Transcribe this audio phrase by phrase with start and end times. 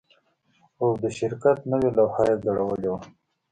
[0.81, 2.99] او د شرکت نوې لوحه یې ځړولې وه